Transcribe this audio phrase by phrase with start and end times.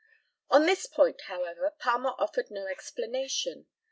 [0.49, 3.67] On this point, however, Palmer offered no explanation.